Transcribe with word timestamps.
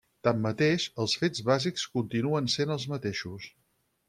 Tanmateix, 0.27 0.85
els 1.03 1.13
fets 1.23 1.43
bàsics 1.49 1.85
continuen 1.99 2.51
sent 2.57 2.79
els 2.79 2.89
mateixos. 2.97 3.47